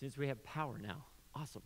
[0.00, 1.04] since we have power now.
[1.34, 1.62] Awesome.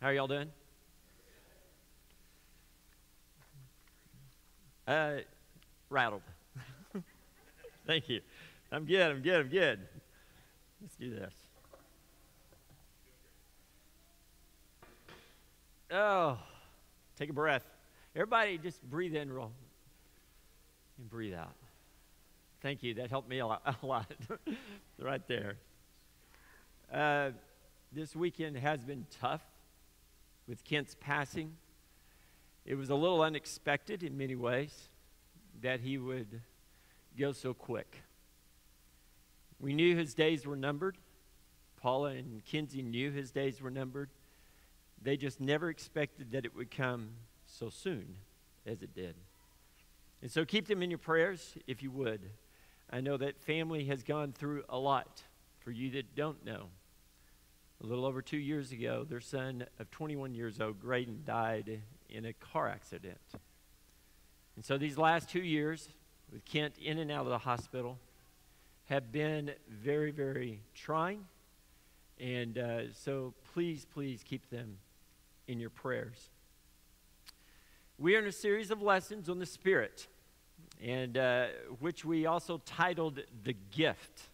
[0.00, 0.48] How are y'all doing?
[4.86, 5.18] Uh,
[5.90, 6.22] rattled.
[7.86, 8.20] Thank you.
[8.72, 9.80] I'm good, I'm good, I'm good.
[10.80, 11.32] Let's do this.
[15.92, 16.38] Oh,
[17.16, 17.64] take a breath.
[18.16, 19.52] Everybody just breathe in real
[20.98, 21.54] and breathe out.
[22.62, 22.94] Thank you.
[22.94, 23.76] That helped me a lot.
[23.82, 24.12] A lot.
[25.00, 25.56] right there.
[26.92, 27.30] Uh,
[27.90, 29.42] this weekend has been tough
[30.46, 31.56] with Kent's passing.
[32.64, 34.88] It was a little unexpected in many ways
[35.60, 36.40] that he would
[37.18, 38.02] go so quick.
[39.58, 40.96] We knew his days were numbered.
[41.80, 44.10] Paula and Kinsey knew his days were numbered.
[45.02, 47.10] They just never expected that it would come
[47.44, 48.14] so soon
[48.64, 49.16] as it did.
[50.20, 52.30] And so keep them in your prayers if you would.
[52.92, 55.22] I know that family has gone through a lot.
[55.60, 56.66] For you that don't know,
[57.82, 62.26] a little over two years ago, their son of 21 years old, Graydon, died in
[62.26, 63.20] a car accident.
[64.56, 65.88] And so these last two years,
[66.32, 67.98] with Kent in and out of the hospital,
[68.86, 71.24] have been very, very trying.
[72.18, 74.78] And uh, so please, please keep them
[75.46, 76.28] in your prayers.
[77.98, 80.08] We are in a series of lessons on the Spirit,
[80.82, 81.46] and uh,
[81.78, 84.28] which we also titled The Gift.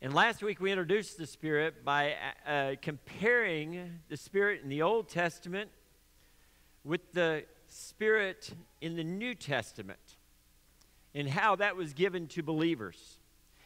[0.00, 2.14] And last week we introduced the Spirit by
[2.46, 5.70] uh, comparing the Spirit in the Old Testament
[6.82, 8.50] with the Spirit
[8.80, 10.16] in the New Testament
[11.14, 13.18] and how that was given to believers.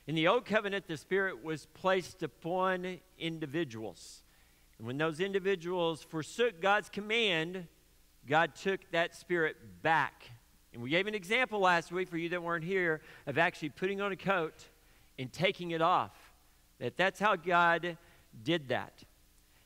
[0.09, 4.23] In the Old Covenant, the Spirit was placed upon individuals.
[4.79, 7.69] And when those individuals forsook God's command,
[8.29, 10.31] God took that Spirit back.
[10.75, 14.01] And we gave an example last week for you that weren't here of actually putting
[14.01, 14.69] on a coat
[15.19, 16.11] and taking it off.
[16.81, 17.97] That that's how God
[18.43, 19.05] did that.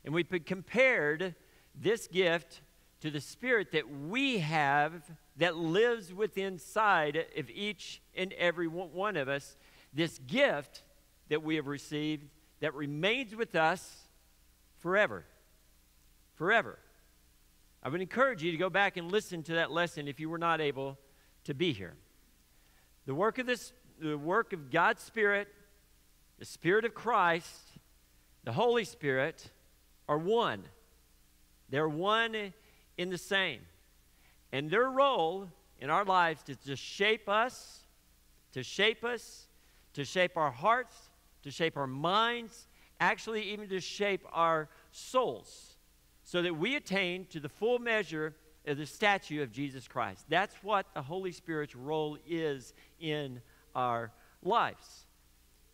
[0.04, 1.34] And we compared
[1.74, 2.60] this gift
[3.00, 4.92] to the Spirit that we have
[5.38, 9.56] that lives within inside of each and every one of us.
[9.94, 10.82] This gift
[11.30, 12.26] that we have received
[12.60, 14.08] that remains with us
[14.78, 15.24] forever.
[16.34, 16.78] Forever.
[17.82, 20.38] I would encourage you to go back and listen to that lesson if you were
[20.38, 20.98] not able
[21.48, 21.94] to be here.
[23.06, 25.48] The work of this the work of God's Spirit,
[26.38, 27.78] the Spirit of Christ,
[28.44, 29.50] the Holy Spirit
[30.10, 30.62] are one.
[31.70, 32.52] They're one
[32.98, 33.60] in the same.
[34.52, 35.48] And their role
[35.80, 37.80] in our lives is to shape us,
[38.52, 39.48] to shape us,
[39.94, 40.94] to shape our hearts,
[41.44, 42.68] to shape our minds,
[43.00, 45.78] actually, even to shape our souls,
[46.24, 48.34] so that we attain to the full measure
[48.68, 50.24] Uh, the statue of Jesus Christ.
[50.28, 53.40] That's what the Holy Spirit's role is in
[53.74, 54.12] our
[54.42, 55.06] lives.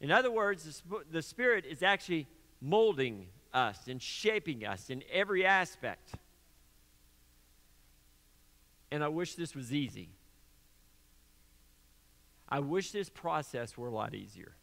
[0.01, 2.27] In other words, the Spirit is actually
[2.61, 6.13] molding us and shaping us in every aspect.
[8.91, 10.11] And I wish this was easy.
[12.49, 14.55] I wish this process were a lot easier.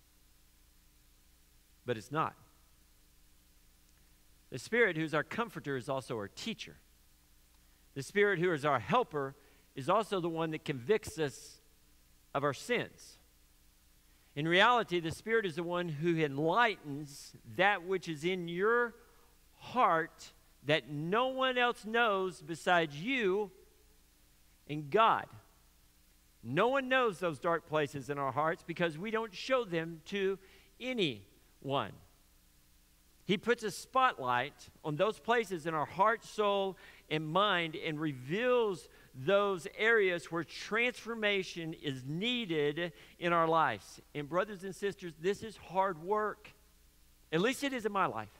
[1.85, 2.35] But it's not.
[4.51, 6.77] The Spirit, who's our comforter, is also our teacher.
[7.95, 9.35] The Spirit, who is our helper,
[9.75, 11.61] is also the one that convicts us
[12.33, 13.17] of our sins.
[14.35, 18.95] In reality, the Spirit is the one who enlightens that which is in your
[19.57, 20.31] heart
[20.65, 23.51] that no one else knows besides you
[24.69, 25.25] and God.
[26.43, 30.39] No one knows those dark places in our hearts because we don't show them to
[30.79, 31.91] anyone.
[33.25, 36.77] He puts a spotlight on those places in our heart, soul,
[37.11, 44.01] and mind and reveals those areas where transformation is needed in our lives.
[44.15, 46.49] And, brothers and sisters, this is hard work.
[47.31, 48.31] At least it is in my life.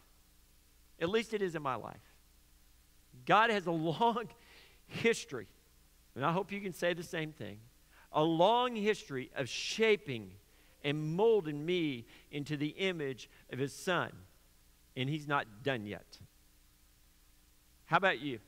[0.99, 2.01] At least it is in my life.
[3.28, 4.28] God has a long
[4.87, 5.47] history,
[6.16, 7.59] and I hope you can say the same thing
[8.13, 10.31] a long history of shaping
[10.84, 14.11] and molding me into the image of His Son
[14.96, 16.17] and he's not done yet.
[17.85, 18.40] How about you?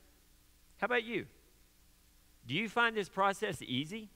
[0.84, 1.24] How about you?
[2.46, 4.10] Do you find this process easy?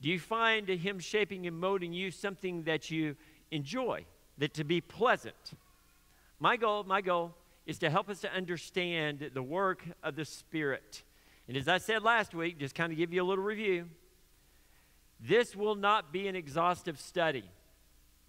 [0.00, 3.16] Do you find him shaping and molding you something that you
[3.50, 4.06] enjoy,
[4.38, 5.52] that to be pleasant?
[6.40, 7.34] My goal, my goal
[7.66, 11.02] is to help us to understand the work of the Spirit.
[11.48, 13.90] And as I said last week, just kind of give you a little review,
[15.20, 17.44] this will not be an exhaustive study.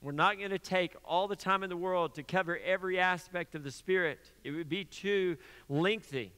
[0.01, 3.55] We're not going to take all the time in the world to cover every aspect
[3.55, 4.33] of the Spirit.
[4.43, 5.37] It would be too
[5.69, 6.33] lengthy.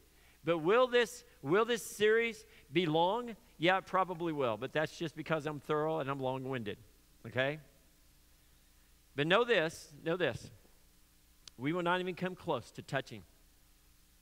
[0.50, 2.44] But will this, will this series
[2.74, 3.36] be long?
[3.60, 6.80] Yeah, it probably will, but that's just because I'm thorough and I'm long winded.
[7.28, 7.60] Okay?
[9.16, 10.50] But know this, know this.
[11.60, 13.22] We will not even come close to touching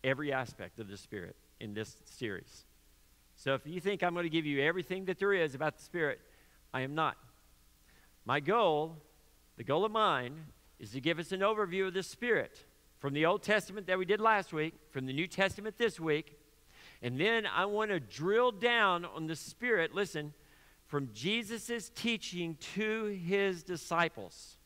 [0.04, 2.66] every aspect of the Spirit in this series.
[3.38, 5.84] So if you think I'm going to give you everything that there is about the
[5.84, 6.20] Spirit,
[6.74, 7.16] I am not.
[8.26, 8.98] My goal,
[9.56, 10.36] the goal of mine,
[10.78, 12.66] is to give us an overview of the Spirit
[13.00, 16.38] from the Old Testament that we did last week, from the New Testament this week,
[17.02, 20.34] and then I want to drill down on the Spirit, listen,
[20.88, 24.58] from Jesus' teaching to his disciples.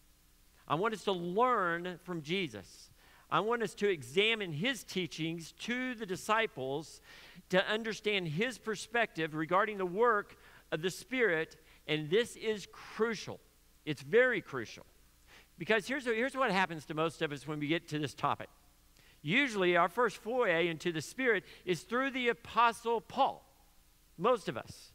[0.67, 2.89] I want us to learn from Jesus.
[3.29, 7.01] I want us to examine his teachings to the disciples
[7.49, 10.37] to understand his perspective regarding the work
[10.71, 11.57] of the Spirit,
[11.87, 13.39] and this is crucial.
[13.85, 14.85] It's very crucial.
[15.61, 18.49] Because here's, here's what happens to most of us when we get to this topic
[19.21, 23.45] Usually, our first foray into the Spirit is through the Apostle Paul.
[24.17, 24.91] Most of us.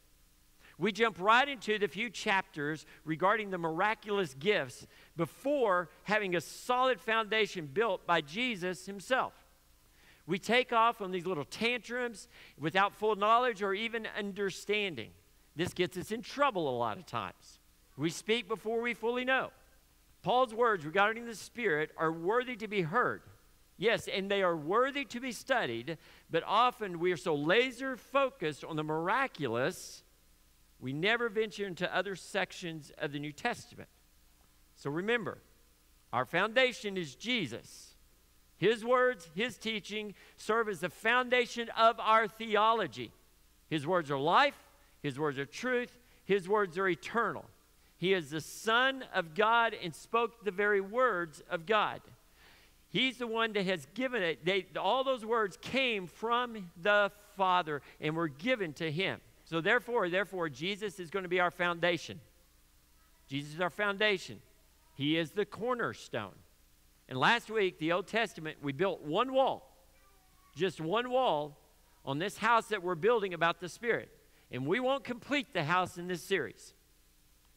[0.77, 7.01] We jump right into the few chapters regarding the miraculous gifts before having a solid
[7.01, 9.35] foundation built by Jesus himself.
[10.27, 12.27] We take off on these little tantrums
[12.59, 15.11] without full knowledge or even understanding.
[15.55, 17.61] This gets us in trouble a lot of times.
[17.97, 19.51] We speak before we fully know.
[20.27, 23.23] Paul's words regarding the Spirit are worthy to be heard.
[23.77, 28.65] Yes, and they are worthy to be studied, but often we are so laser focused
[28.65, 30.03] on the miraculous,
[30.81, 33.89] we never venture into other sections of the New Testament.
[34.75, 35.39] So remember,
[36.13, 37.95] our foundation is Jesus.
[38.57, 43.13] His words, His teaching serve as the foundation of our theology.
[43.71, 44.59] His words are life,
[45.05, 47.45] His words are truth, His words are eternal.
[47.99, 52.01] He is the Son of God and spoke the very words of God.
[52.89, 54.45] He's the one that has given it.
[54.45, 59.21] They, all those words came from the Father and were given to him.
[59.45, 62.21] So therefore, therefore, Jesus is going to be our foundation.
[63.29, 64.41] Jesus is our foundation.
[64.95, 66.35] He is the cornerstone.
[67.09, 69.77] And last week, the Old Testament, we built one wall,
[70.57, 71.59] just one wall
[72.05, 74.09] on this house that we're building about the Spirit.
[74.51, 76.73] And we won't complete the house in this series.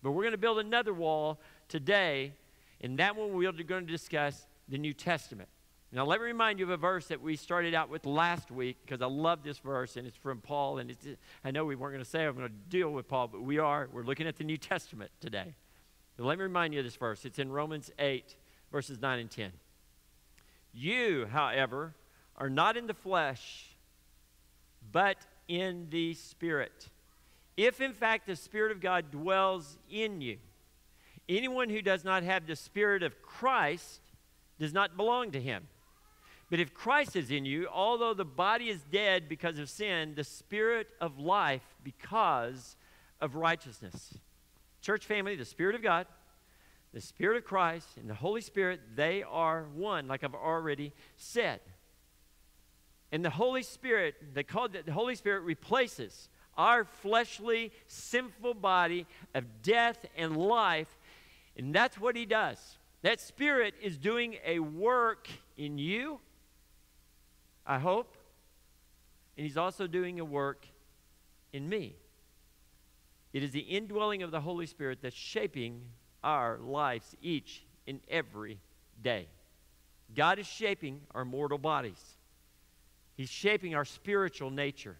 [0.02, 2.34] But we're going to build another wall today,
[2.82, 5.50] and that one we're going to discuss the New Testament.
[5.92, 8.78] Now, let me remind you of a verse that we started out with last week
[8.86, 10.78] because I love this verse and it's from Paul.
[10.78, 11.08] And it's,
[11.44, 13.58] I know we weren't going to say I'm going to deal with Paul, but we
[13.58, 13.90] are.
[13.92, 15.56] We're looking at the New Testament today.
[16.20, 17.26] Let me remind you of this verse.
[17.26, 18.36] It's in Romans 8,
[18.72, 19.52] verses 9 and 10.
[20.74, 21.96] You, however,
[22.36, 23.70] are not in the flesh,
[24.92, 25.18] but
[25.48, 26.90] in the Spirit.
[27.60, 30.38] If in fact the Spirit of God dwells in you,
[31.28, 34.00] anyone who does not have the Spirit of Christ
[34.62, 35.68] does not belong to him.
[36.50, 40.24] But if Christ is in you, although the body is dead because of sin, the
[40.24, 42.78] spirit of life because
[43.20, 44.18] of righteousness.
[44.82, 46.08] Church family, the Spirit of God,
[46.94, 51.60] the Spirit of Christ, and the Holy Spirit, they are one, like I've already said.
[53.12, 56.30] And the Holy Spirit, they called it the Holy Spirit replaces
[56.60, 60.94] our fleshly, sinful body of death and life.
[61.58, 62.78] And that's what he does.
[63.02, 66.20] That Spirit is doing a work in you,
[67.66, 68.18] I hope,
[69.38, 70.66] and He's also doing a work
[71.54, 71.96] in me.
[73.32, 75.82] It is the indwelling of the Holy Spirit that's shaping
[76.24, 78.60] our lives each and every
[79.02, 79.28] day.
[80.14, 82.18] God is shaping our mortal bodies,
[83.16, 84.98] He's shaping our spiritual nature.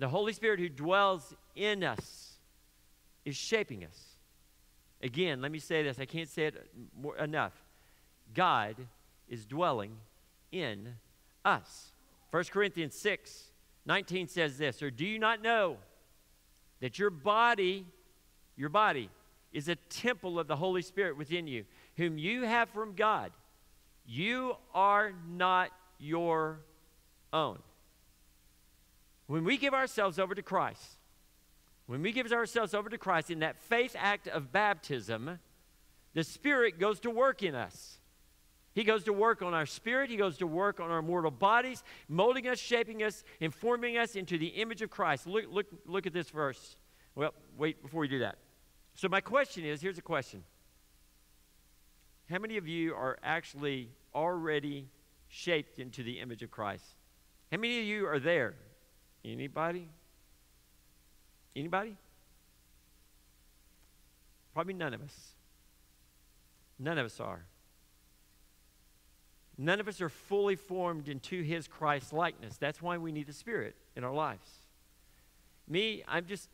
[0.00, 2.38] The Holy Spirit who dwells in us
[3.26, 4.16] is shaping us.
[5.02, 5.98] Again, let me say this.
[6.00, 7.52] I can't say it more, enough.
[8.32, 8.76] God
[9.28, 9.92] is dwelling
[10.52, 10.94] in
[11.44, 11.92] us.
[12.30, 13.46] 1 Corinthians 6
[13.86, 15.76] 19 says this, or do you not know
[16.80, 17.86] that your body,
[18.56, 19.10] your body,
[19.52, 21.64] is a temple of the Holy Spirit within you,
[21.96, 23.32] whom you have from God?
[24.06, 26.60] You are not your
[27.32, 27.58] own.
[29.30, 30.98] When we give ourselves over to Christ,
[31.86, 35.38] when we give ourselves over to Christ in that faith act of baptism,
[36.14, 38.00] the Spirit goes to work in us.
[38.74, 40.10] He goes to work on our spirit.
[40.10, 44.36] He goes to work on our mortal bodies, molding us, shaping us, informing us into
[44.36, 45.28] the image of Christ.
[45.28, 46.76] Look, look, look at this verse.
[47.14, 48.36] Well, wait before we do that.
[48.94, 50.42] So, my question is here's a question
[52.28, 54.88] How many of you are actually already
[55.28, 56.96] shaped into the image of Christ?
[57.52, 58.56] How many of you are there?
[59.24, 59.88] Anybody?
[61.54, 61.96] Anybody?
[64.54, 65.34] Probably none of us.
[66.78, 67.44] None of us are.
[69.58, 72.56] None of us are fully formed into his Christ likeness.
[72.56, 74.48] That's why we need the Spirit in our lives.
[75.68, 76.48] Me, I'm just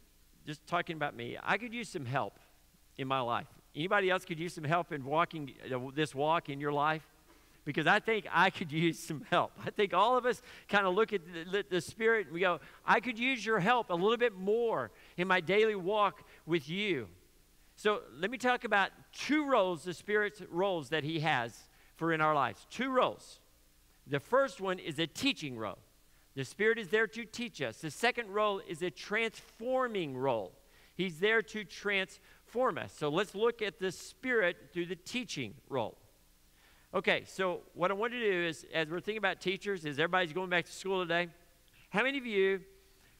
[0.46, 1.36] just talking about me.
[1.42, 2.38] I could use some help
[2.96, 3.48] in my life.
[3.74, 7.02] Anybody else could use some help in walking uh, this walk in your life?
[7.66, 9.52] Because I think I could use some help.
[9.62, 11.20] I think all of us kind of look at
[11.52, 14.90] the, the Spirit and we go, I could use your help a little bit more
[15.18, 17.08] in my daily walk with you.
[17.76, 22.22] So let me talk about two roles, the Spirit's roles that He has for in
[22.22, 22.66] our lives.
[22.70, 23.40] Two roles.
[24.06, 25.78] The first one is a teaching role.
[26.36, 27.78] The Spirit is there to teach us.
[27.78, 30.52] The second role is a transforming role.
[30.94, 32.94] He's there to transform us.
[32.96, 35.98] So let's look at the Spirit through the teaching role.
[36.94, 40.32] Okay, so what I want to do is, as we're thinking about teachers, is everybody's
[40.32, 41.28] going back to school today?
[41.90, 42.60] How many of you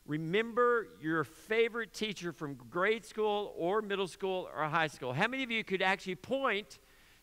[0.07, 5.13] remember your favorite teacher from grade school or middle school or high school?
[5.13, 6.79] How many of you could actually point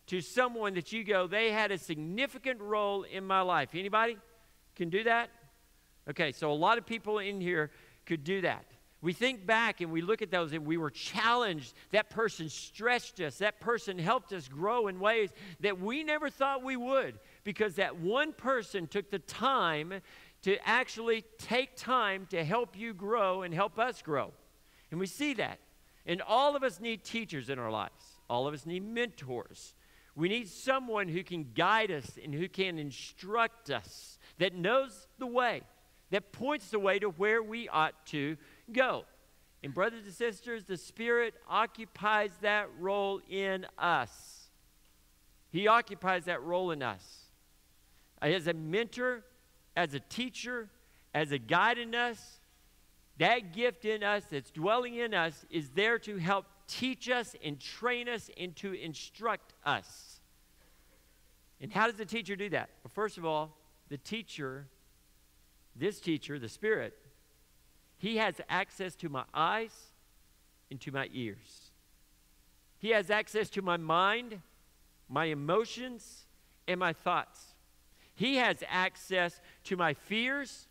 [0.06, 3.70] to someone that you go, they had a significant role in my life?
[3.72, 4.18] Anybody
[4.76, 5.30] can do that?
[6.10, 7.70] Okay, so a lot of people in here
[8.04, 8.66] could do that.
[9.04, 11.74] We think back and we look at those and we were challenged.
[11.90, 13.36] That person stretched us.
[13.36, 15.28] That person helped us grow in ways
[15.60, 20.00] that we never thought we would because that one person took the time
[20.40, 24.32] to actually take time to help you grow and help us grow.
[24.90, 25.58] And we see that.
[26.06, 29.74] And all of us need teachers in our lives, all of us need mentors.
[30.16, 35.26] We need someone who can guide us and who can instruct us, that knows the
[35.26, 35.62] way,
[36.10, 38.36] that points the way to where we ought to
[38.72, 39.04] go.
[39.62, 44.50] And, brothers and sisters, the Spirit occupies that role in us.
[45.50, 47.30] He occupies that role in us.
[48.20, 49.24] Uh, as a mentor,
[49.76, 50.68] as a teacher,
[51.14, 52.40] as a guide in us,
[53.18, 57.60] that gift in us that's dwelling in us is there to help teach us and
[57.60, 60.20] train us and to instruct us.
[61.60, 62.68] And how does the teacher do that?
[62.82, 63.56] Well, first of all,
[63.88, 64.66] the teacher,
[65.76, 66.94] this teacher, the Spirit,
[67.98, 69.92] he has access to my eyes
[70.70, 71.70] and to my ears.
[72.78, 74.40] He has access to my mind,
[75.08, 76.26] my emotions,
[76.68, 77.54] and my thoughts.
[78.14, 80.68] He has access to my fears,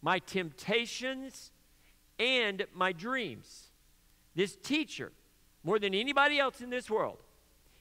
[0.00, 1.50] my temptations,
[2.18, 3.68] and my dreams.
[4.34, 5.12] This teacher,
[5.64, 7.18] more than anybody else in this world,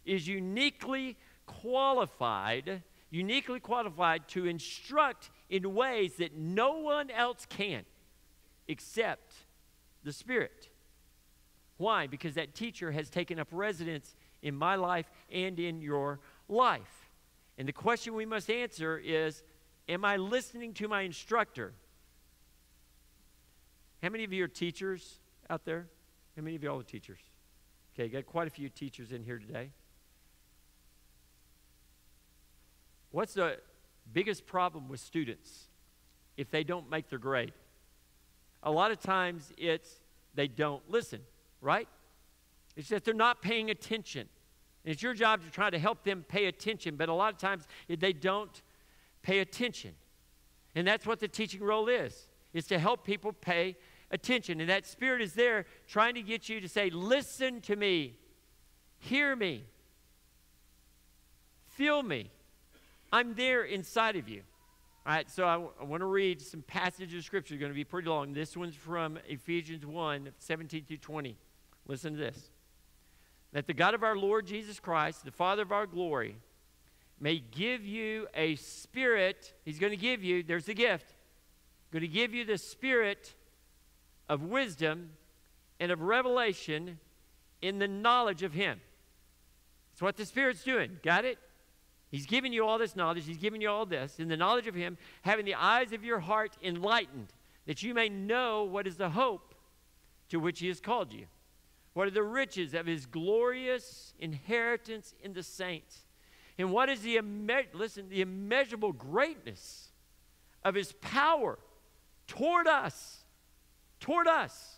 [0.06, 7.86] is uniquely qualified, uniquely qualified to instruct in ways that no one else can
[8.68, 9.34] except
[10.04, 10.70] the Spirit.
[11.78, 12.08] Why?
[12.08, 17.10] Because that teacher has taken up residence in my life and in your life.
[17.58, 19.44] And the question we must answer is
[19.88, 21.74] Am I listening to my instructor?
[24.02, 25.20] How many of you are teachers
[25.50, 25.88] out there?
[26.36, 27.20] How many of you all are teachers?
[27.94, 29.70] Okay, got quite a few teachers in here today.
[33.12, 33.58] What's the
[34.12, 35.68] biggest problem with students
[36.36, 37.54] if they don't make their grade?
[38.66, 40.02] A lot of times it's
[40.34, 41.22] they don't listen,
[41.62, 41.88] right?
[42.76, 44.28] It's that they're not paying attention.
[44.84, 47.40] And it's your job to try to help them pay attention, but a lot of
[47.40, 48.62] times they don't
[49.22, 49.94] pay attention.
[50.76, 53.78] And that's what the teaching role is, is to help people pay
[54.12, 54.60] attention.
[54.60, 58.18] And that spirit is there trying to get you to say, listen to me,
[59.00, 59.64] hear me,
[61.70, 62.30] feel me.
[63.12, 64.42] I'm there inside of you.
[65.06, 67.56] All right, so I, want to read some passages of Scripture.
[67.58, 68.34] going to be pretty long.
[68.34, 71.38] This one's from Ephesians 1 17 through 20.
[71.88, 72.50] Listen to this.
[73.54, 76.38] That the God of our Lord Jesus Christ, the Father of our glory,
[77.20, 79.54] may give you a spirit.
[79.64, 81.14] He's going to give you, there's the gift,
[81.92, 83.36] going to give you the spirit
[84.28, 85.12] of wisdom
[85.80, 86.98] and of revelation
[87.62, 88.82] in the knowledge of Him.
[89.94, 90.98] That's what the Spirit's doing.
[91.04, 91.38] Got it?
[92.16, 93.26] He's given you all this knowledge.
[93.26, 96.22] He's given you all this in the knowledge of Him, having the eyes of your
[96.22, 97.34] heart enlightened,
[97.66, 99.54] that you may know what is the hope
[100.30, 101.26] to which He has called you.
[101.94, 106.06] What are the riches of His glorious inheritance in the saints?
[106.58, 109.90] And what is the, imme- listen, the immeasurable greatness
[110.64, 111.60] of His power
[112.28, 113.26] toward us,
[114.00, 114.78] toward us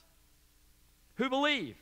[1.17, 1.77] who believe,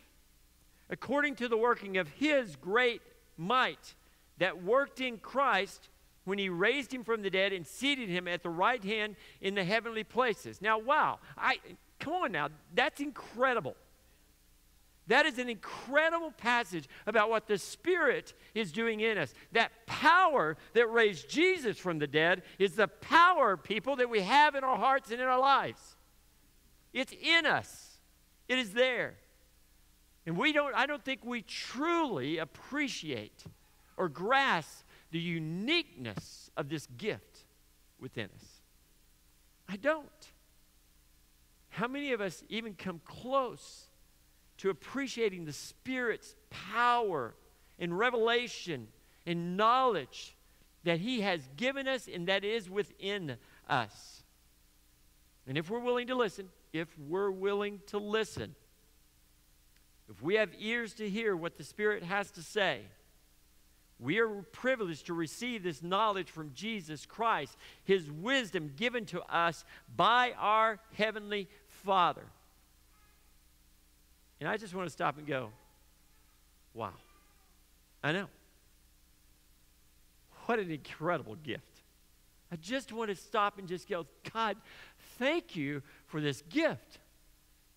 [0.89, 3.01] according to the working of His great
[3.37, 3.95] might
[4.37, 5.89] that worked in Christ
[6.25, 9.55] when he raised him from the dead and seated him at the right hand in
[9.55, 10.61] the heavenly places.
[10.61, 11.59] Now, wow, I
[11.99, 13.75] come on now, that's incredible.
[15.07, 19.35] That is an incredible passage about what the Spirit is doing in us.
[19.51, 24.55] That power that raised Jesus from the dead is the power, people, that we have
[24.55, 25.95] in our hearts and in our lives.
[26.91, 27.99] It's in us,
[28.47, 29.15] it is there.
[30.25, 33.43] And we don't, I don't think we truly appreciate
[33.97, 37.45] or grasp the uniqueness of this gift
[37.99, 38.61] within us.
[39.67, 40.07] I don't.
[41.69, 43.87] How many of us even come close
[44.57, 47.35] to appreciating the Spirit's power
[47.77, 48.87] and revelation
[49.25, 50.35] and knowledge
[50.83, 53.37] that He has given us and that is within
[53.67, 54.23] us?
[55.47, 58.55] And if we're willing to listen, if we're willing to listen,
[60.09, 62.81] if we have ears to hear what the Spirit has to say,
[63.99, 69.63] we are privileged to receive this knowledge from Jesus Christ, His wisdom given to us
[69.95, 72.23] by our Heavenly Father.
[74.39, 75.49] And I just want to stop and go,
[76.73, 76.93] wow.
[78.03, 78.27] I know.
[80.45, 81.81] What an incredible gift.
[82.51, 84.57] I just want to stop and just go, God,
[85.17, 86.99] thank you for this gift.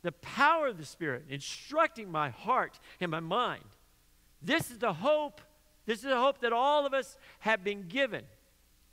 [0.02, 3.64] The power of the Spirit instructing my heart and my mind.
[4.42, 5.40] This is the hope
[5.88, 8.22] this is a hope that all of us have been given.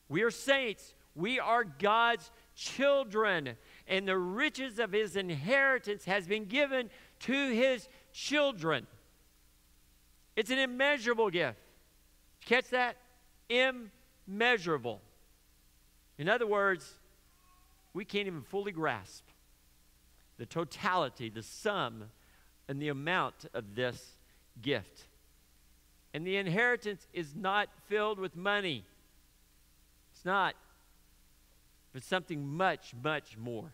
[0.08, 0.94] We are saints.
[1.14, 3.58] We are God's children.
[3.86, 8.88] And the riches of his inheritance has been given to his children.
[10.38, 11.60] It's an immeasurable gift.
[12.46, 12.96] Catch that?
[13.50, 15.02] Immeasurable.
[16.18, 16.94] In other words,
[17.94, 19.25] we can't even fully grasp
[20.38, 22.06] the totality, the sum,
[22.70, 24.16] and the amount of this
[24.62, 25.08] gift.
[26.16, 28.86] And the inheritance is not filled with money.
[30.14, 30.56] It's not.
[31.92, 33.74] But something much, much more.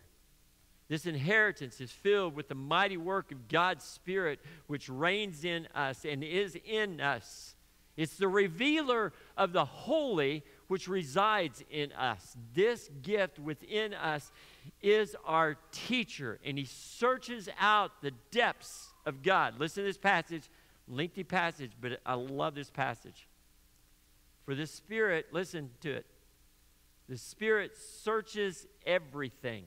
[0.88, 6.04] This inheritance is filled with the mighty work of God's Spirit, which reigns in us
[6.04, 7.54] and is in us.
[7.96, 12.36] It's the revealer of the holy which resides in us.
[12.54, 14.32] This gift within us
[14.80, 19.60] is our teacher, and he searches out the depths of God.
[19.60, 20.48] Listen to this passage
[20.88, 23.28] Lengthy passage, but I love this passage.
[24.44, 26.06] For the Spirit, listen to it.
[27.08, 29.64] The Spirit searches everything,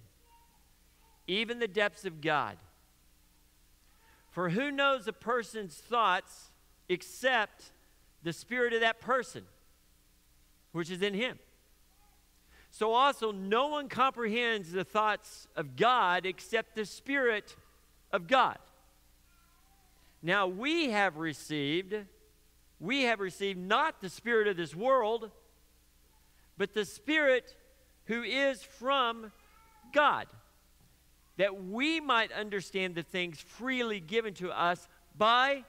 [1.27, 2.57] even the depths of God.
[4.31, 6.51] For who knows a person's thoughts
[6.89, 7.71] except
[8.23, 9.43] the Spirit of that person,
[10.71, 11.39] which is in him?
[12.69, 17.55] So also, no one comprehends the thoughts of God except the Spirit
[18.11, 18.57] of God.
[20.25, 21.93] Now we have received,
[22.79, 25.29] we have received not the Spirit of this world,
[26.57, 27.55] but the Spirit
[28.05, 29.31] who is from
[29.93, 30.25] God,
[31.37, 35.63] that we might understand the things freely given to us by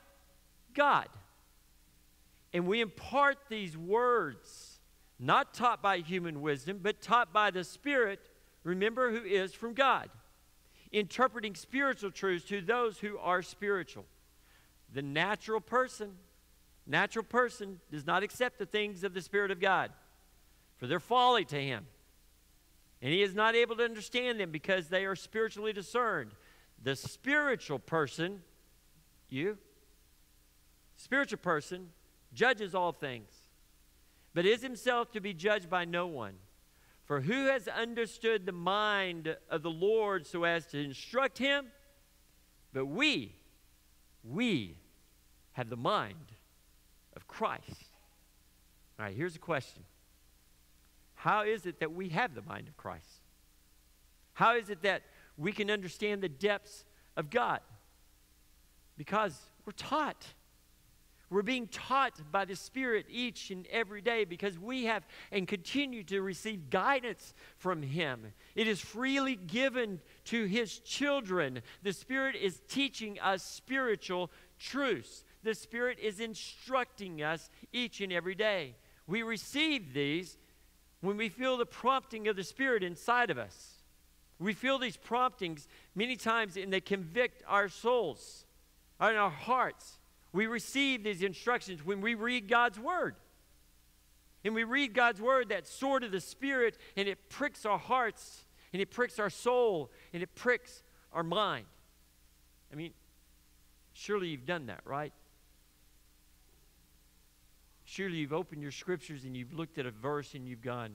[0.73, 1.09] God.
[2.55, 4.81] And we impart these words,
[5.19, 8.31] not taught by human wisdom, but taught by the Spirit,
[8.65, 10.09] remember, who is from God,
[10.93, 14.07] interpreting spiritual truths to those who are spiritual.
[14.97, 16.13] The natural person,
[16.87, 19.91] natural person does not accept the things of the Spirit of God,
[20.79, 21.85] for they're folly to him.
[23.03, 26.31] And he is not able to understand them because they are spiritually discerned.
[26.83, 28.41] The spiritual person,
[29.29, 29.59] you,
[30.97, 31.91] spiritual person,
[32.33, 33.29] judges all things,
[34.33, 36.37] but is himself to be judged by no one.
[37.05, 41.67] For who has understood the mind of the Lord so as to instruct him?
[42.73, 43.35] But we,
[44.25, 44.77] we
[45.57, 46.33] have the mind
[47.17, 47.95] of Christ.
[48.99, 49.85] All right, here's a question
[51.15, 53.23] How is it that we have the mind of Christ?
[54.35, 55.03] How is it that
[55.39, 56.85] we can understand the depths
[57.17, 57.61] of God?
[58.99, 60.27] Because we're taught.
[61.31, 66.05] We're being taught by the Spirit each and every day because we have and continue
[66.05, 68.27] to receive guidance from Him.
[68.55, 71.63] It is freely given to His children.
[71.83, 75.25] The Spirit is teaching us spiritual truths.
[75.47, 78.75] The Spirit is instructing us each and every day.
[79.07, 80.37] We receive these
[81.03, 83.75] when we feel the prompting of the Spirit inside of us.
[84.41, 88.45] We feel these promptings many times and they convict our souls
[88.99, 90.01] and our hearts.
[90.33, 93.15] We receive these instructions when we read God's Word.
[94.43, 98.45] And we read God's Word, that sword of the Spirit, and it pricks our hearts,
[98.73, 100.83] and it pricks our soul, and it pricks
[101.13, 101.67] our mind.
[102.73, 102.95] I mean,
[103.93, 105.13] surely you've done that, right?
[107.89, 110.91] Surely you've opened your scriptures and you've looked at a verse and you've gone,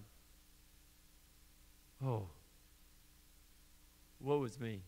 [2.06, 2.28] oh,
[4.20, 4.82] woe is me.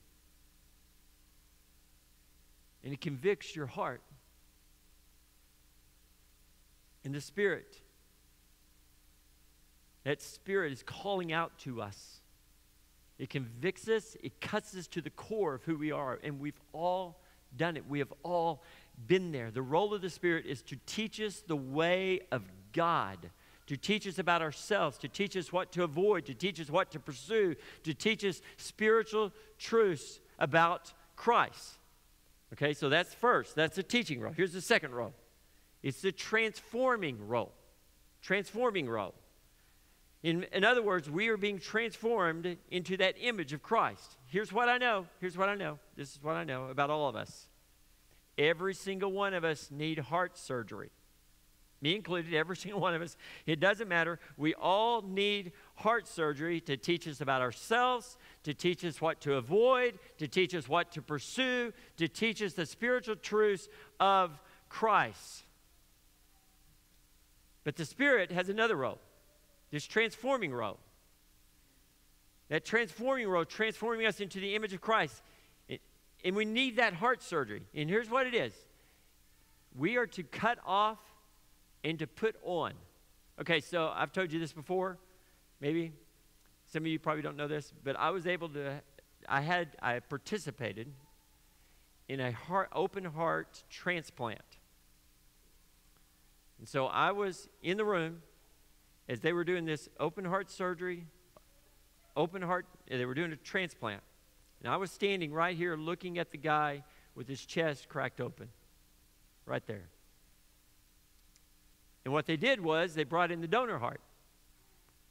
[2.83, 4.01] And it convicts your heart.
[7.05, 7.81] And the Spirit,
[10.03, 12.19] that Spirit is calling out to us.
[13.17, 16.59] It convicts us, it cuts us to the core of who we are, and we've
[16.73, 17.21] all
[17.55, 17.87] done it.
[17.87, 18.63] We have all
[19.07, 19.51] been there.
[19.51, 23.29] The role of the Spirit is to teach us the way of God,
[23.67, 26.91] to teach us about ourselves, to teach us what to avoid, to teach us what
[26.91, 31.77] to pursue, to teach us spiritual truths about Christ.
[32.53, 33.55] Okay, so that's first.
[33.55, 34.33] That's the teaching role.
[34.33, 35.13] Here's the second role
[35.81, 37.51] it's the transforming role.
[38.21, 39.13] Transforming role.
[40.23, 44.17] In, in other words, we are being transformed into that image of Christ.
[44.27, 45.05] Here's what I know.
[45.19, 45.79] Here's what I know.
[45.97, 47.49] This is what I know about all of us.
[48.37, 50.91] Every single one of us need heart surgery.
[51.81, 53.17] Me included, every single one of us.
[53.45, 54.19] It doesn't matter.
[54.37, 59.35] We all need heart surgery to teach us about ourselves, to teach us what to
[59.35, 63.67] avoid, to teach us what to pursue, to teach us the spiritual truths
[63.99, 65.43] of Christ.
[67.63, 68.99] But the Spirit has another role
[69.71, 70.77] this transforming role.
[72.49, 75.23] That transforming role, transforming us into the image of Christ.
[76.23, 77.63] And we need that heart surgery.
[77.75, 78.53] And here's what it is
[79.75, 80.99] we are to cut off
[81.83, 82.73] and to put on.
[83.41, 84.97] Okay, so I've told you this before,
[85.59, 85.91] maybe.
[86.65, 88.81] Some of you probably don't know this, but I was able to,
[89.27, 90.87] I had, I participated
[92.07, 94.41] in a heart, open heart transplant.
[96.59, 98.21] And so I was in the room
[99.09, 101.05] as they were doing this open heart surgery,
[102.15, 104.01] open heart, they were doing a transplant.
[104.63, 106.83] And I was standing right here looking at the guy
[107.15, 108.47] with his chest cracked open,
[109.45, 109.89] right there.
[112.05, 114.01] And what they did was they brought in the donor heart.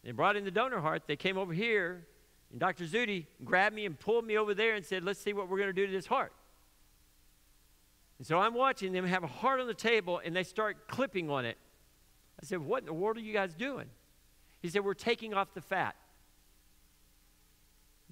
[0.02, 1.02] They brought in the donor heart.
[1.06, 2.06] They came over here,
[2.50, 2.84] and Dr.
[2.84, 5.68] Zudi grabbed me and pulled me over there and said, Let's see what we're going
[5.68, 6.32] to do to this heart.
[8.18, 11.30] And so I'm watching them have a heart on the table, and they start clipping
[11.30, 11.56] on it.
[12.42, 13.86] I said, What in the world are you guys doing?
[14.60, 15.94] He said, We're taking off the fat.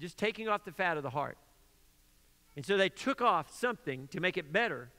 [0.01, 1.37] Just taking off the fat of the heart.
[2.55, 4.89] And so they took off something to make it better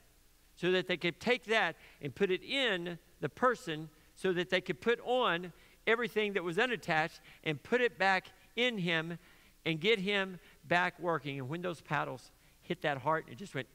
[0.55, 4.61] so that they could take that and put it in the person so that they
[4.61, 5.51] could put on
[5.85, 9.17] everything that was unattached and put it back in him
[9.65, 11.37] and get him back working.
[11.39, 13.67] And when those paddles hit that heart, it just went,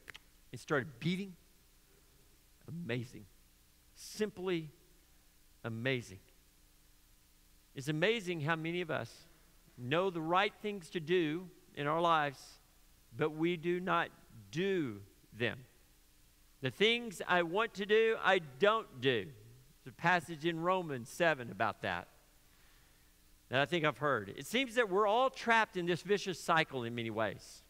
[0.51, 1.35] it started beating.
[2.69, 3.27] Amazing.
[3.95, 4.71] Simply
[5.65, 6.21] amazing.
[7.75, 9.28] It's amazing how many of us
[9.79, 12.39] know the right things to do in our lives,
[13.17, 14.09] but we do not
[14.51, 15.01] do
[15.33, 15.59] them.
[16.61, 19.27] The things I want to do, I don't do.
[19.85, 22.09] There's a passage in Romans 7 about that
[23.49, 24.35] that I think I've heard.
[24.37, 27.63] It seems that we're all trapped in this vicious cycle in many ways.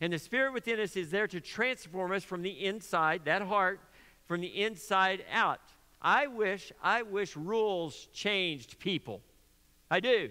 [0.00, 3.80] And the Spirit within us is there to transform us from the inside, that heart,
[4.26, 5.60] from the inside out.
[6.00, 9.22] I wish, I wish rules changed people.
[9.90, 10.30] I do.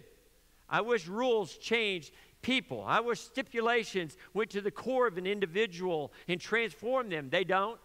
[0.70, 2.84] I wish rules changed people.
[2.86, 7.30] I wish stipulations went to the core of an individual and transformed them.
[7.30, 7.80] They don't.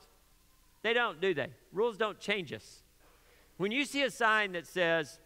[0.82, 1.48] They don't, do they?
[1.72, 2.82] Rules don't change us.
[3.58, 5.18] When you see a sign that says,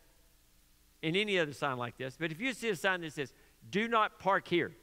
[1.02, 3.32] in any other sign like this, but if you see a sign that says,
[3.70, 4.74] do not park here,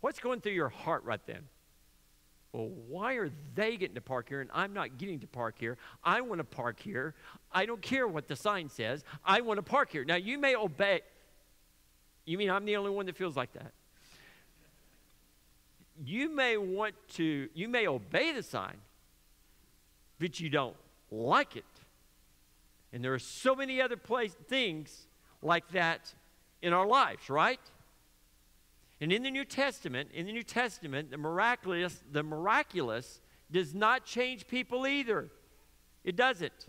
[0.00, 1.48] what's going through your heart right then?
[2.52, 5.78] well, why are they getting to park here and I'm not getting to park here?
[6.04, 7.14] I want to park here.
[7.50, 9.04] I don't care what the sign says.
[9.24, 10.04] I want to park here.
[10.04, 11.00] Now, you may obey.
[12.24, 13.72] You mean I'm the only one that feels like that?
[16.04, 18.76] You may want to, you may obey the sign,
[20.18, 20.76] but you don't
[21.10, 21.64] like it.
[22.92, 25.06] And there are so many other place, things
[25.42, 26.12] like that
[26.60, 27.60] in our lives, right?
[29.00, 34.04] And in the New Testament, in the New Testament, the miraculous, the miraculous does not
[34.04, 35.28] change people either.
[36.04, 36.66] It doesn't.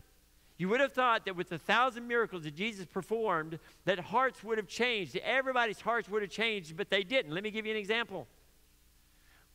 [0.57, 4.57] You would have thought that with the thousand miracles that Jesus performed, that hearts would
[4.57, 5.17] have changed.
[5.17, 7.33] Everybody's hearts would have changed, but they didn't.
[7.33, 8.27] Let me give you an example.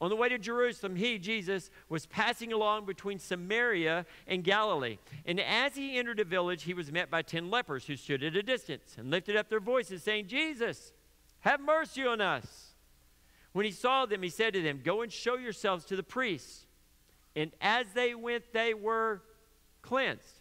[0.00, 4.98] On the way to Jerusalem, he, Jesus, was passing along between Samaria and Galilee.
[5.26, 8.36] And as he entered a village, he was met by ten lepers who stood at
[8.36, 10.92] a distance and lifted up their voices, saying, Jesus,
[11.40, 12.74] have mercy on us.
[13.52, 16.66] When he saw them, he said to them, Go and show yourselves to the priests.
[17.34, 19.22] And as they went, they were
[19.82, 20.40] cleansed.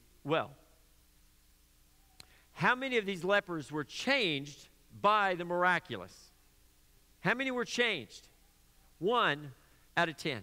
[0.23, 0.51] well.
[2.53, 4.67] How many of these lepers were changed
[5.01, 6.31] by the miraculous?
[7.21, 8.27] How many were changed?
[8.99, 9.51] One
[9.97, 10.41] out of ten.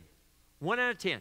[0.59, 1.21] One out of ten.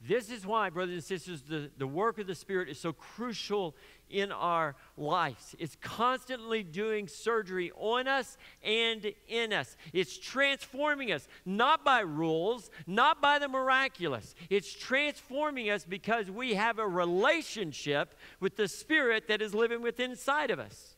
[0.00, 3.74] This is why, brothers and sisters, the, the work of the Spirit is so crucial
[4.10, 5.56] in our lives.
[5.58, 9.76] It's constantly doing surgery on us and in us.
[9.94, 14.34] It's transforming us, not by rules, not by the miraculous.
[14.50, 20.10] It's transforming us because we have a relationship with the Spirit that is living within
[20.10, 20.94] inside of us.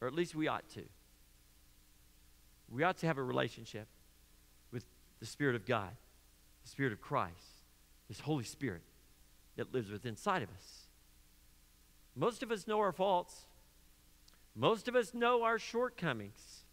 [0.00, 0.84] Or at least we ought to.
[2.70, 3.88] We ought to have a relationship
[4.70, 4.84] with
[5.18, 5.90] the Spirit of God,
[6.62, 7.59] the Spirit of Christ
[8.10, 8.82] this Holy Spirit
[9.56, 10.88] that lives within inside of us.
[12.16, 13.46] Most of us know our faults.
[14.56, 16.64] Most of us know our shortcomings.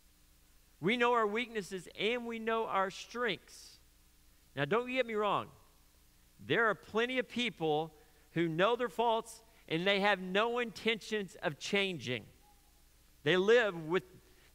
[0.82, 3.78] We know our weaknesses and we know our strengths.
[4.56, 5.45] Now, don't get me wrong.
[6.43, 7.93] There are plenty of people
[8.32, 12.23] who know their faults and they have no intentions of changing.
[13.23, 14.04] They live with,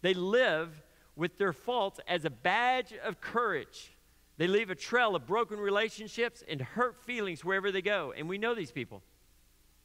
[0.01, 0.83] they live
[1.15, 3.93] with their faults as a badge of courage.
[4.39, 8.13] They leave a trail of broken relationships and hurt feelings wherever they go.
[8.17, 9.03] And we know these people.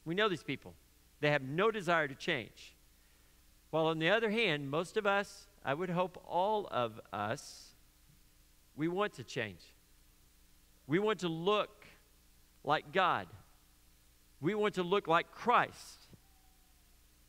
[0.04, 0.74] We know these people.
[1.20, 2.74] They have no desire to change.
[3.70, 7.74] While on the other hand, most of us, I would hope all of us,
[8.76, 9.60] we want to change.
[10.86, 11.86] We want to look
[12.64, 13.26] like God.
[14.40, 16.06] We want to look like Christ.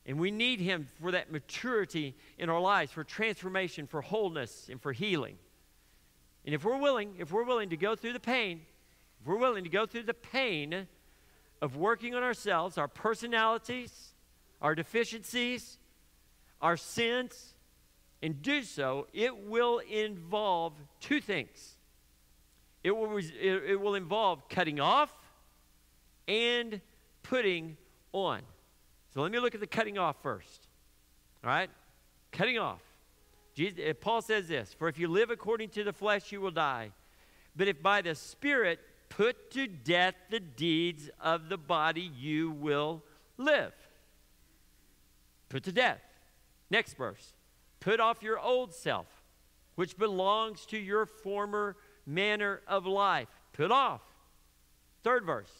[0.05, 4.81] And we need Him for that maturity in our lives, for transformation, for wholeness, and
[4.81, 5.37] for healing.
[6.49, 8.61] And if we're willing, if we're willing to go through the pain,
[9.21, 10.87] if we're willing to go through the pain
[11.61, 14.15] of working on ourselves, our personalities,
[14.59, 15.77] our deficiencies,
[16.59, 17.53] our sins,
[18.23, 21.75] and do so, it will involve two things.
[22.83, 25.13] It will, it, it will involve cutting off
[26.27, 26.81] and
[27.21, 27.77] putting
[28.11, 28.41] on.
[29.13, 30.67] So let me look at the cutting off first.
[31.43, 31.69] All right?
[32.31, 32.81] Cutting off.
[33.59, 36.49] Jesus, eh, Paul says this For if you live according to the flesh, you will
[36.49, 36.91] die.
[37.57, 43.03] But if by the Spirit put to death the deeds of the body, you will
[43.37, 43.73] live.
[45.49, 45.99] Put to death.
[46.71, 47.33] Next verse.
[47.81, 49.07] Put off your old self,
[49.75, 53.27] which belongs to your former manner of life.
[53.51, 54.03] Put off.
[55.03, 55.51] Third verse.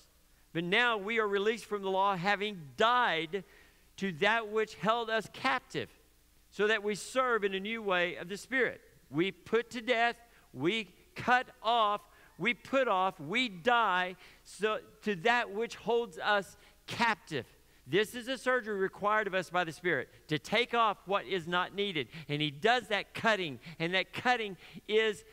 [0.54, 3.44] But now we are released from the law, having died
[3.98, 5.90] to that which held us captive
[6.52, 8.82] so that we serve in a new way of the Spirit.
[9.10, 10.16] We put to death,
[10.54, 12.02] we cut off,
[12.38, 16.58] we put off, we die so, to that which holds us
[16.88, 17.46] captive.
[17.86, 21.48] This is a surgery required of us by the Spirit to take off what is
[21.48, 22.08] not needed.
[22.28, 24.58] And He does that cutting, and that cutting
[24.88, 25.24] is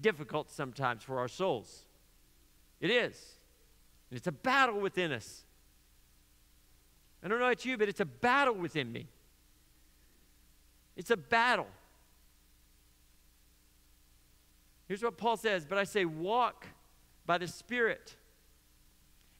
[0.00, 1.84] difficult sometimes for our souls.
[2.80, 3.16] It is.
[4.10, 5.44] And it's a battle within us.
[7.22, 9.08] I don't know about you, but it's a battle within me.
[10.96, 11.66] It's a battle.
[14.86, 16.66] Here's what Paul says But I say, walk
[17.26, 18.16] by the Spirit,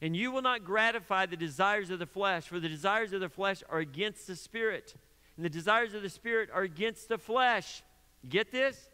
[0.01, 3.29] and you will not gratify the desires of the flesh, for the desires of the
[3.29, 4.95] flesh are against the Spirit,
[5.37, 7.83] and the desires of the Spirit are against the flesh.
[8.23, 8.88] You get this?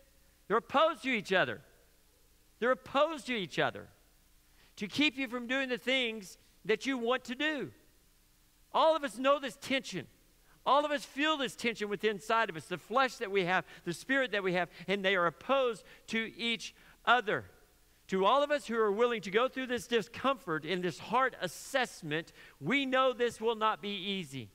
[0.48, 1.60] They're opposed to each other.
[2.58, 3.86] They're opposed to each other
[4.76, 7.70] to keep you from doing the things that you want to do.
[8.72, 10.06] All of us know this tension.
[10.66, 13.64] All of us feel this tension within inside of us, the flesh that we have,
[13.84, 17.44] the spirit that we have, and they are opposed to each other.
[18.08, 21.34] To all of us who are willing to go through this discomfort in this heart
[21.40, 24.50] assessment, we know this will not be easy.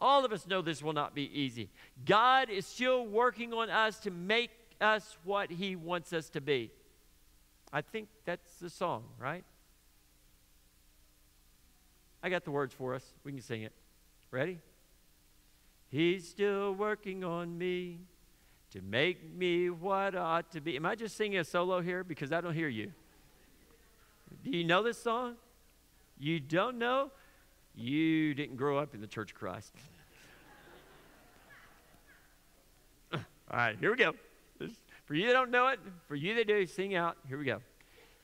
[0.00, 1.70] All of us know this will not be easy.
[2.04, 6.70] God is still working on us to make us what He wants us to be.
[7.72, 9.44] I think that's the song, right?
[12.22, 13.04] I got the words for us.
[13.24, 13.72] We can sing it.
[14.30, 14.60] Ready?
[15.90, 18.00] He's still working on me
[18.72, 20.76] to make me what I ought to be.
[20.76, 22.04] Am I just singing a solo here?
[22.04, 22.92] Because I don't hear you.
[24.44, 25.36] Do you know this song?
[26.18, 27.10] You don't know?
[27.74, 29.72] You didn't grow up in the Church of Christ.
[33.12, 33.20] All
[33.50, 34.12] right, here we go.
[35.06, 37.16] For you that don't know it, for you that do, sing out.
[37.26, 37.60] Here we go.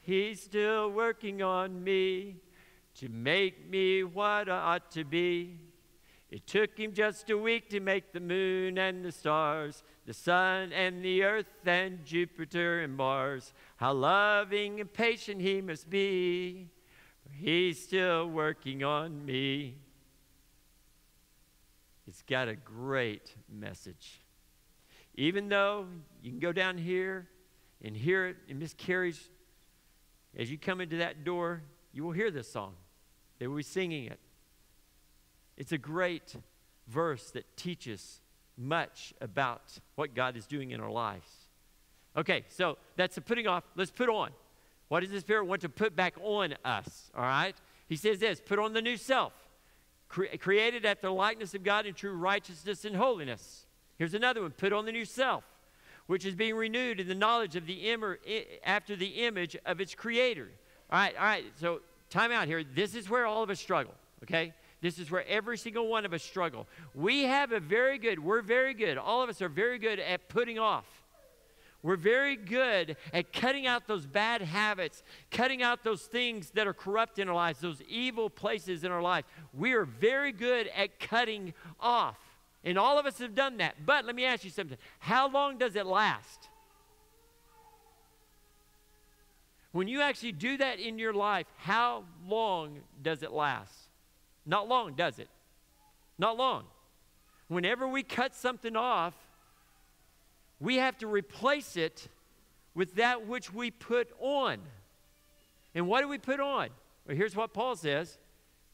[0.01, 2.37] He's still working on me
[2.97, 5.57] to make me what I ought to be.
[6.35, 10.73] It took him just a week to make the moon and the stars, the sun
[10.73, 13.53] and the earth and Jupiter and Mars.
[13.77, 16.71] How loving and patient he must be,
[17.23, 19.77] for he's still working on me.
[22.09, 24.21] It's got a great message.
[25.15, 25.87] Even though
[26.21, 27.29] you can go down here
[27.81, 29.31] and hear it in Miss Carrie's,
[30.37, 32.75] as you come into that door, you will hear this song.
[33.39, 34.19] They will be singing it.
[35.57, 36.35] It's a great
[36.89, 38.21] verse that teaches
[38.57, 39.63] much about
[39.95, 41.29] what God is doing in our lives.
[42.17, 43.65] Okay, so that's the putting off.
[43.75, 44.31] Let's put on.
[44.89, 47.11] What does the Spirit want to put back on us?
[47.17, 47.57] All right?
[47.89, 49.33] He says this put on the new self,
[50.09, 53.67] cre- created at the likeness of God in true righteousness and holiness.
[53.99, 55.45] Here's another one put on the new self,
[56.07, 58.17] which is being renewed in the knowledge of the Im-
[58.65, 60.49] after the image of its creator.
[60.91, 62.63] All right, all right, so time out here.
[62.63, 64.53] This is where all of us struggle, okay?
[64.85, 66.67] This is where every single one of us struggle.
[66.95, 70.29] We have a very good, we're very good, all of us are very good at
[70.29, 70.85] putting off.
[71.83, 76.75] We're very good at cutting out those bad habits, cutting out those things that are
[76.75, 79.25] corrupt in our lives, those evil places in our life.
[79.55, 82.19] We are very good at cutting off.
[82.63, 83.87] And all of us have done that.
[83.87, 86.51] But let me ask you something how long does it last?
[89.73, 93.84] When you actually do that in your life, how long does it last?
[94.47, 95.29] Not long, does it?
[96.19, 96.65] Not long.
[97.49, 99.15] Whenever we cut something off,
[100.61, 102.09] we have to replace it
[102.75, 104.59] with that which we put on.
[105.75, 106.69] And what do we put on?
[107.07, 108.19] Well, here's what Paul says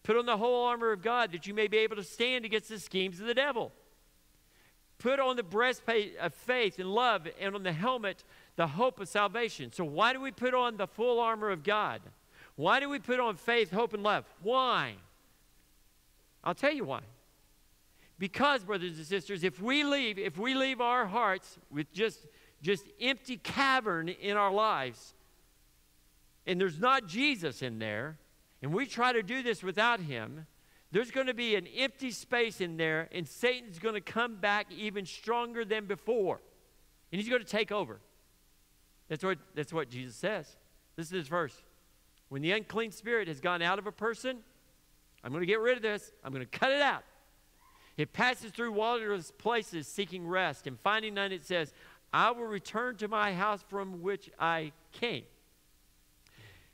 [0.03, 2.69] Put on the whole armor of God that you may be able to stand against
[2.69, 3.73] the schemes of the devil.
[4.99, 8.23] Put on the breastplate of faith and love, and on the helmet,
[8.57, 9.73] the hope of salvation.
[9.73, 12.03] So, why do we put on the full armor of God?
[12.57, 14.27] Why do we put on faith, hope, and love?
[14.43, 14.95] Why?
[16.43, 17.01] I'll tell you why.
[18.19, 22.27] Because, brothers and sisters, if we leave, if we leave our hearts with just,
[22.63, 25.15] just empty cavern in our lives,
[26.47, 28.19] and there's not Jesus in there,
[28.63, 30.47] and we try to do this without him,
[30.93, 34.67] there's going to be an empty space in there, and Satan's going to come back
[34.73, 36.41] even stronger than before.
[37.13, 38.01] And he's going to take over.
[39.09, 40.57] That's what, that's what Jesus says.
[40.97, 41.55] This is his verse.
[42.29, 44.39] When the unclean spirit has gone out of a person,
[45.23, 47.05] I'm going to get rid of this, I'm going to cut it out.
[47.97, 51.73] It passes through waterless places seeking rest, and finding none, it says,
[52.13, 55.25] I will return to my house from which I came.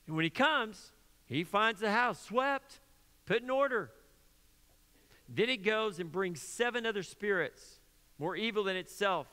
[0.07, 0.93] And when he comes,
[1.27, 2.81] he finds the house swept,
[3.27, 3.91] put in order.
[5.29, 7.81] Then it goes and brings seven other spirits,
[8.19, 9.27] more evil than itself,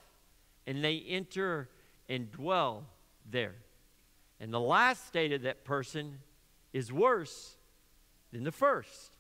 [0.66, 1.70] and they enter
[2.10, 2.86] and dwell
[3.30, 3.56] there.
[4.40, 6.20] And the last state of that person
[6.74, 7.56] is worse
[8.34, 9.16] than the first.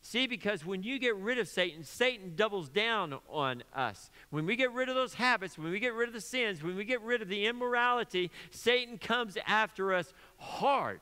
[0.00, 4.10] See, because when you get rid of Satan, Satan doubles down on us.
[4.30, 6.76] When we get rid of those habits, when we get rid of the sins, when
[6.76, 11.00] we get rid of the immorality, Satan comes after us hard.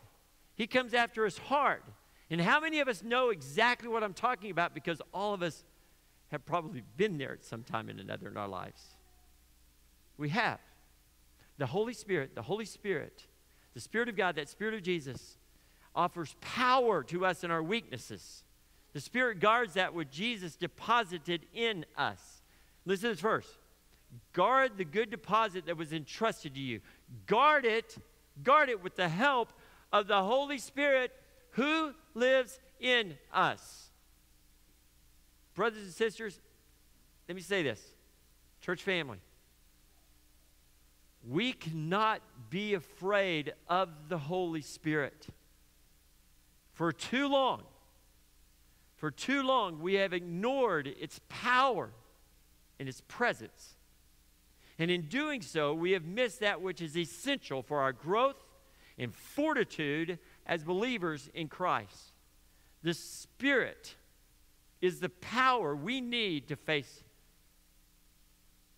[0.57, 1.83] He comes after us hard.
[2.31, 4.75] And how many of us know exactly what I'm talking about?
[4.75, 5.63] Because all of us
[6.33, 8.83] have probably been there at some time in another in our lives.
[10.17, 10.59] We have.
[11.59, 13.27] The Holy Spirit, the Holy Spirit,
[13.75, 15.39] the Spirit of God, that Spirit of Jesus,
[15.97, 18.45] offers power to us in our weaknesses.
[18.93, 22.43] The Spirit guards that which Jesus deposited in us.
[22.85, 23.59] Listen to this verse.
[24.33, 26.81] Guard the good deposit that was entrusted to you.
[27.27, 27.97] Guard it,
[28.43, 29.53] guard it with the help
[29.93, 31.13] of the Holy Spirit
[31.51, 33.91] who lives in us.
[35.55, 36.39] Brothers and sisters,
[37.29, 37.83] let me say this
[38.61, 39.19] church family.
[41.29, 45.27] We cannot be afraid of the Holy Spirit.
[46.77, 47.63] For too long,
[48.97, 51.89] for too long, we have ignored its power
[52.79, 53.77] and its presence.
[54.79, 58.37] And in doing so, we have missed that which is essential for our growth
[58.99, 62.13] and fortitude as believers in Christ.
[62.83, 63.95] The Spirit
[64.83, 67.03] is the power we need to face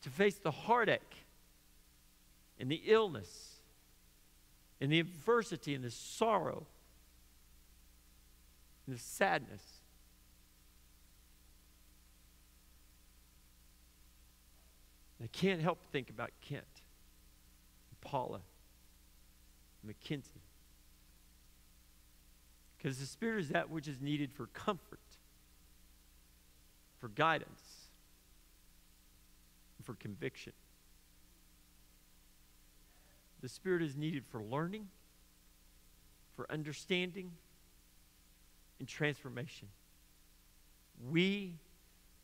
[0.02, 1.26] to face the heartache
[2.61, 3.56] and the illness
[4.80, 6.68] and the adversity and the sorrow
[8.88, 9.62] the sadness
[15.22, 16.64] I can't help but think about Kent,
[18.01, 18.40] Paula,
[19.83, 20.42] Mackenzie.
[22.77, 25.01] Because the Spirit is that which is needed for comfort,
[27.01, 27.88] for guidance,
[29.83, 30.53] for conviction.
[33.40, 34.87] The Spirit is needed for learning,
[36.37, 37.33] for understanding,
[38.79, 39.68] and transformation.
[41.11, 41.55] We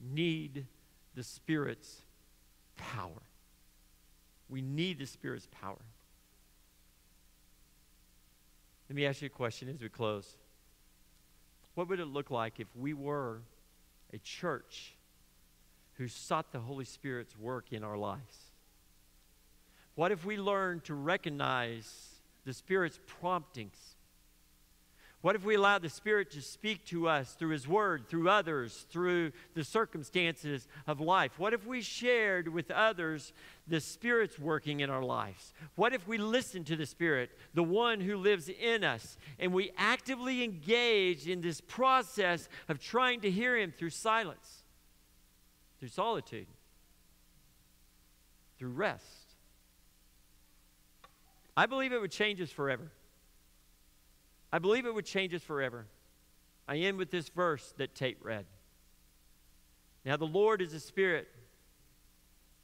[0.00, 0.66] need
[1.14, 2.02] the Spirit's
[2.76, 3.22] power.
[4.48, 5.80] We need the Spirit's power.
[8.88, 10.36] Let me ask you a question as we close.
[11.74, 13.40] What would it look like if we were
[14.12, 14.94] a church
[15.94, 18.52] who sought the Holy Spirit's work in our lives?
[19.94, 23.93] What if we learned to recognize the Spirit's promptings?
[25.24, 28.84] What if we allow the Spirit to speak to us through His Word, through others,
[28.90, 31.38] through the circumstances of life?
[31.38, 33.32] What if we shared with others
[33.66, 35.54] the Spirit's working in our lives?
[35.76, 39.72] What if we listened to the Spirit, the one who lives in us, and we
[39.78, 44.64] actively engage in this process of trying to hear Him through silence,
[45.78, 46.48] through solitude,
[48.58, 49.36] through rest?
[51.56, 52.90] I believe it would change us forever.
[54.54, 55.84] I believe it would change us forever.
[56.68, 58.46] I end with this verse that Tate read.
[60.04, 61.26] Now, the Lord is a spirit,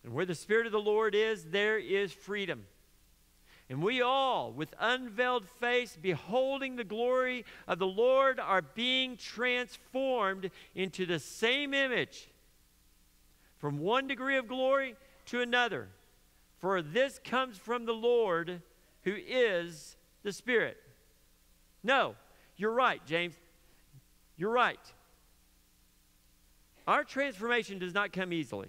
[0.04, 2.66] and where the Spirit of the Lord is, there is freedom.
[3.68, 10.52] And we all, with unveiled face, beholding the glory of the Lord, are being transformed
[10.76, 12.28] into the same image
[13.58, 14.94] from one degree of glory
[15.26, 15.88] to another.
[16.60, 18.62] For this comes from the Lord
[19.02, 20.76] who is the Spirit.
[21.82, 22.14] No,
[22.56, 23.34] you're right, James.
[24.36, 24.80] You're right.
[26.86, 28.68] Our transformation does not come easily.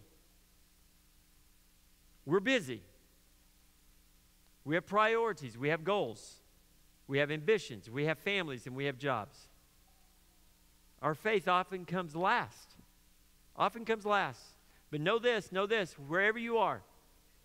[2.25, 2.81] We're busy.
[4.63, 5.57] We have priorities.
[5.57, 6.35] We have goals.
[7.07, 7.89] We have ambitions.
[7.89, 9.47] We have families and we have jobs.
[11.01, 12.75] Our faith often comes last.
[13.55, 14.41] Often comes last.
[14.91, 16.83] But know this, know this, wherever you are,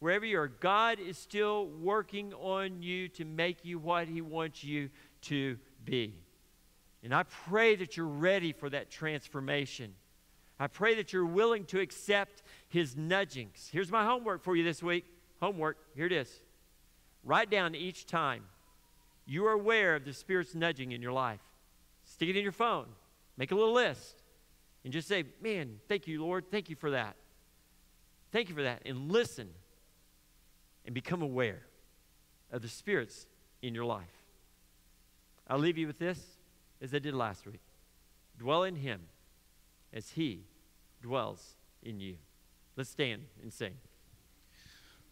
[0.00, 4.62] wherever you are, God is still working on you to make you what He wants
[4.62, 4.90] you
[5.22, 6.14] to be.
[7.02, 9.94] And I pray that you're ready for that transformation.
[10.58, 13.68] I pray that you're willing to accept his nudgings.
[13.70, 15.04] Here's my homework for you this week.
[15.40, 16.40] Homework, here it is.
[17.22, 18.44] Write down each time
[19.26, 21.40] you are aware of the Spirit's nudging in your life.
[22.04, 22.86] Stick it in your phone.
[23.36, 24.22] Make a little list.
[24.84, 26.44] And just say, Man, thank you, Lord.
[26.50, 27.16] Thank you for that.
[28.30, 28.82] Thank you for that.
[28.86, 29.48] And listen
[30.84, 31.62] and become aware
[32.52, 33.26] of the Spirit's
[33.62, 34.15] in your life.
[35.48, 36.20] I'll leave you with this
[36.80, 37.62] as I did last week.
[38.38, 39.02] Dwell in him
[39.92, 40.44] as he
[41.02, 42.16] dwells in you.
[42.76, 43.74] Let's stand and sing.